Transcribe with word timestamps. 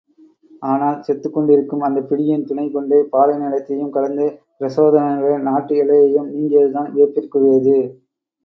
ஆனால், 0.61 0.95
செத்துக்கொண்டிருக்கும் 0.99 1.83
அந்தப் 1.83 2.07
பிடியின் 2.09 2.45
துணைகொண்டே 2.45 3.01
பாலை 3.09 3.35
நிலத்தையும் 3.37 3.89
கடந்து 3.89 4.25
பிரசோதனனுடைய 4.59 5.37
நாட்டு 5.41 5.75
எல்லையையும் 5.75 6.31
நீங்கியதுதான் 6.31 6.91
வியப்பிற்கு 6.91 7.37
உரியது. 7.39 7.77